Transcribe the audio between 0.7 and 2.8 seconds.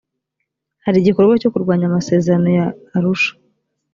hari igikorwa cyo kurwanya amaserano y